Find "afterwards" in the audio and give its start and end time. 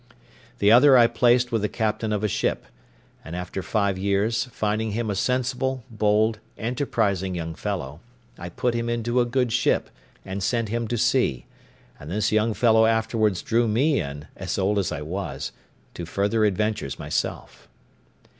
12.87-13.43